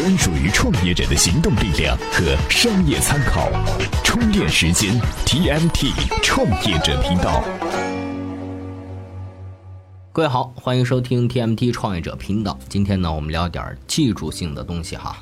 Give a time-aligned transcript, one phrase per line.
[0.00, 3.50] 专属于创业者的行动力量和商业参考。
[4.02, 5.92] 充电时间，TMT
[6.22, 7.44] 创业者频道。
[10.10, 12.58] 各位好，欢迎收听 TMT 创业者频道。
[12.66, 15.18] 今天呢，我们聊点技术性的东西哈。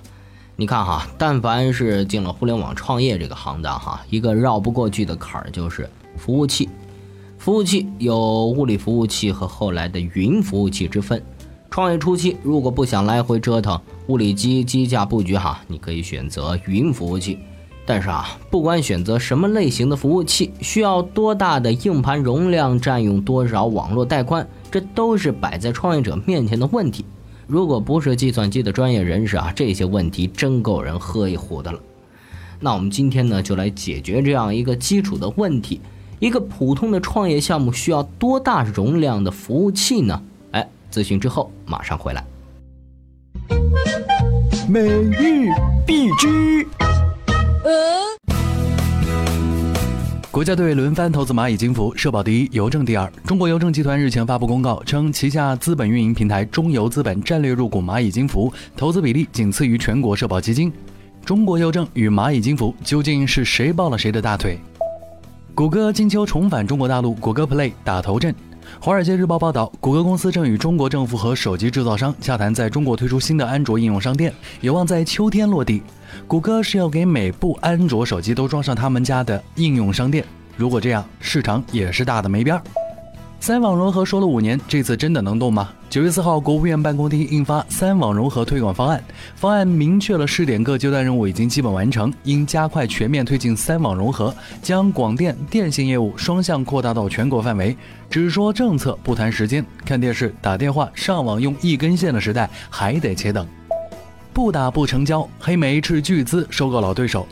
[0.55, 6.69] 你看哈，但凡是进了互联网创业这个行当哈，一个绕不过去的坎儿就是服务器。
[7.37, 11.21] 服务器有物理服务器和后来的云服务器之分。
[11.71, 17.39] 创业初期，如果不想来回折腾物理机机架布局哈，你可以选择云服务器。
[17.85, 27.04] 但是啊，不管选择什么类型的服务器，需要多大的硬盘容量，占用多少网络带宽，这都是摆在创业者面前的问题。
[27.46, 31.80] 如果不是计算机的专业人士啊，这些问题真够人喝一壶的了。
[32.61, 35.80] 那我们今天呢，就来解决这样一个基础的问题：
[36.19, 40.20] 一个普通的创业项目需要多大容量的服务器呢？
[40.91, 42.25] 咨询之后马上回来。
[44.69, 45.48] 每日
[45.87, 46.67] 必知。
[50.30, 53.11] 国家队轮番投资蚂蚁金服，社保第一，邮政第二。
[53.25, 60.73] 中国邮政集团日前发布公告称，旗下资本运营平台中邮资本战略入股蚂蚁金服，投资比例仅次于全国社保基金。
[61.25, 64.58] 中国邮政与蚂蚁金服究竟是谁抱了谁的大腿？
[65.55, 68.33] 谷歌金秋重返中国大陆，谷歌 Play 打头阵。
[68.80, 75.83] 《华尔街日报》报道，谷歌公司正与中国政府和手机制造商洽谈，在中国推出新的安卓应用商店，有望在秋天落地。
[76.27, 80.24] 谷歌是要给每部安卓手机都装上他们家的应用商店，
[80.56, 82.62] 如果这样，市场也是大的没边儿。
[83.41, 85.70] 三网融合说了五年，这次真的能动吗？
[85.91, 89.03] 九月四号，国务院办公厅印发《三网融合推广方案》，
[89.34, 97.75] 方案明确了试点各阶段任务已经基本完成，应加快全面推进三网融合，将广电电信业务双向扩大到全国范围。
[98.11, 103.47] 只说政策不谈时间，看电视、打电话、上网用一根线的时代还得且等。
[104.34, 107.27] 不打不成交，黑莓斥巨资收购老对手。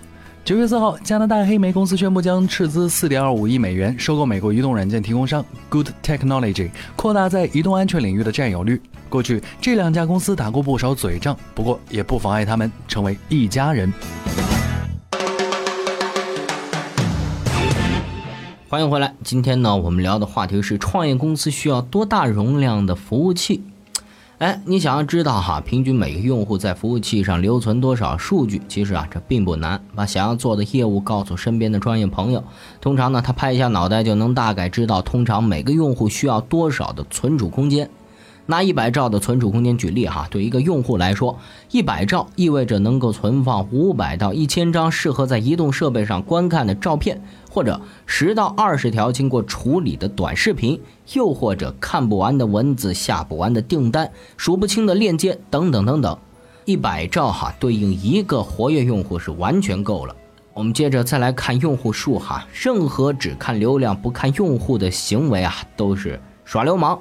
[0.46, 8.80] 九月四号，加拿大黑莓公司宣布将斥资四点二五亿美元收购美国移动软件提供商 Good Technology，扩大在移动安全领域的占有率。
[9.08, 13.92] 过去这两家公司打过不少嘴仗，不过也不妨碍他们成为一家人。
[18.68, 23.64] 欢迎回来，今天呢，我们聊的话题是创业公司需要多大容量的服务器。
[24.38, 28.60] 哎，你想要知道哈，平均每个用户在服务器上留存多少数据？
[28.68, 29.82] 其实啊，这并不难。
[29.94, 32.44] 把想要做的业务告诉身边的专业朋友，
[32.78, 37.88] 通常呢，他拍一下脑袋就能大概知道，通常每个用户需要多少的存储空间。
[38.46, 41.38] 拿一百兆的存储空间举例哈，对一个用户来说，
[41.70, 47.20] 一百兆意味着能够存放五百到一千张适合在移动设备上观看的照片，
[47.50, 50.80] 或者十到二十条经过处理的短视频，
[51.12, 56.16] 又或者看不完的文字、下不完的订单、数不清的链接等等等等。
[56.64, 60.14] 一百兆哈，对应一个活跃用户是完全够了。
[60.52, 66.98] 我们接着再来看用户数哈，任何只看流量不看用户的行为啊，都是耍流氓。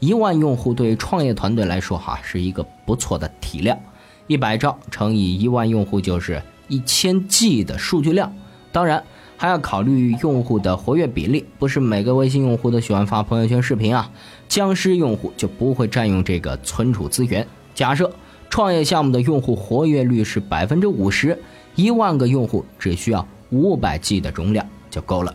[0.00, 3.78] 一万用户对创业团队来说，哈是一个不错的体量。
[4.26, 8.34] 一百兆乘以一万用户就是一千 G 的数据量。
[8.72, 9.02] 当然
[9.36, 14.10] 还要考虑用户的活跃比例，不是每个微信用户都喜欢发朋友圈视频啊。
[14.48, 17.46] 僵尸用户就不会占用这个存储资源。
[17.74, 18.12] 假设
[18.50, 21.38] 创业项目的用户活跃率是百分之五十，
[21.74, 25.34] 一万个用户只需要五百 G 的容量就够了。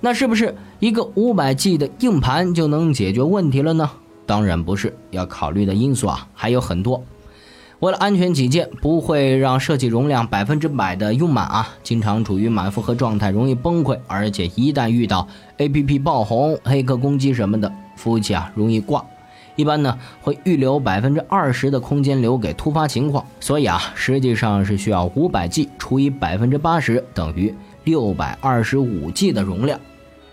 [0.00, 3.90] 那是不是一个五百 G 的硬盘就能解决问题了呢？
[4.26, 7.02] 当然不是，要考虑的因素啊还有很多。
[7.80, 13.98] 为了安全起见，不会让设计容量百分之百的用满啊，经常处于满负荷状态，容易崩溃。
[14.06, 15.26] 而且一旦遇到
[15.58, 19.04] APP 爆红、黑客攻击什么的，服务器啊容易挂。
[19.54, 27.54] 一般呢会预留百分之二十的空间留给突发情况，所以啊实际上是需要五百 G 除以百分之八十等于
[27.88, 29.80] 六百二十五 G 的容量。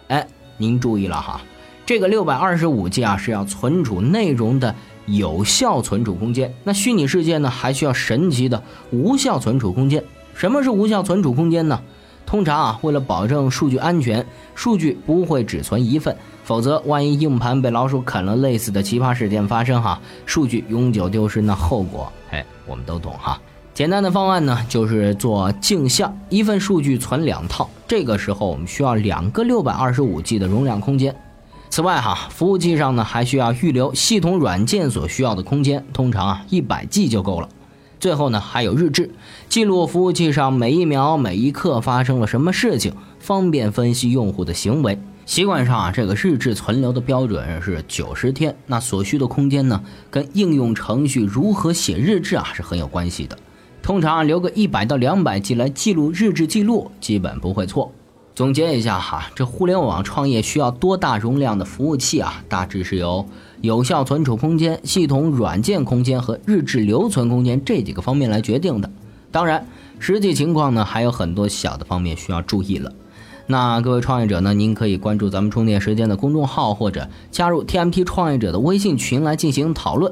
[0.10, 0.28] 哎，
[0.58, 1.40] 您注意了哈，
[1.86, 6.54] 这个六百二十五 G 啊是要存储内容的有效存储空间。
[6.66, 8.62] 那虚拟世界呢，还需要神奇的
[8.92, 10.04] 无效存储空间。
[10.34, 11.82] 什么是无效存储空间呢？
[12.26, 16.14] 通常啊，为了保证数据安全，数据不会只存一份，
[16.44, 23.40] 否则万一硬盘被老鼠啃了，类似的奇葩事件发生哈，数据永久丢失，那后果，哎，我们都懂哈。
[23.76, 27.70] 简单的方案呢，就是做镜像，一份数据存两套。
[27.86, 31.14] 这个时候我们需要两个六百二十五 G 的容量空间。
[31.70, 37.50] 此外哈，服务器上呢还需要预留系统软件所需要的空间，通常啊一百 G 就够了。
[38.00, 39.12] 最后呢还有日志，
[39.50, 44.98] 记录服务器上每一秒每一刻发生了什么事情，方便分析用户的行为。
[45.26, 53.38] 习惯上啊，这个日志存留的标准是九十天，那所需的空间呢，跟应用程序如何写日志啊是很有关系的。
[53.86, 57.92] 通常留个一百到两百 G 来记录日志记录，基本不会错。
[58.34, 62.44] 总结一下哈，这互联网创业需要多大容量的服务器啊？
[62.50, 63.24] 大致是由
[63.62, 68.90] 有效存储空间、系统软件空间和日志留存空间这几个方面来决定的。
[69.32, 69.68] 当然，
[70.00, 72.92] 实际情况呢还有很多小的方面需要注意了。
[73.46, 80.12] 那各位创业者呢，您可以关注咱们充电时间的公众号，或者加入 TMT 创业者的微信群来进行讨论。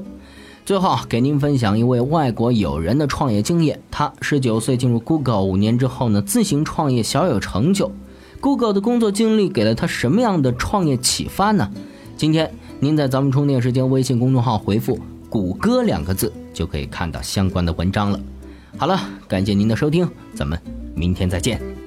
[0.66, 3.82] 最后给您分享一位外国友人的创业经验。
[3.92, 7.92] 他十九岁进入 Google，五年之后呢，自行创业，小有成就。
[8.40, 11.70] Google 的工作经历给了他什么样的创业启发呢？
[12.16, 15.00] 今天您在咱们充电时间微信公众号回复
[15.30, 18.20] “谷歌”两个字，就可以看到相关的文章了。
[18.78, 20.60] 好了，感谢您的收听，咱们
[20.96, 21.83] 明天再见。